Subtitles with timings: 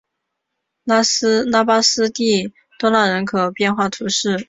[0.83, 4.39] 拉巴斯蒂多纳人口变化图示